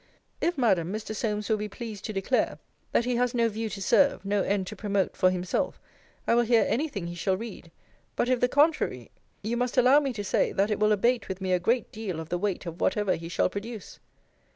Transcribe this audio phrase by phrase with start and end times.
[0.41, 1.15] If, Madam, Mr.
[1.15, 2.57] Solmes will be pleased to declare,
[2.91, 5.79] that he has no view to serve, no end to promote, for himself,
[6.25, 7.69] I will hear any thing he shall read.
[8.15, 9.11] But if the contrary,
[9.43, 12.19] you must allow me to say, that it will abate with me a great deal
[12.19, 13.99] of the weight of whatever he shall produce.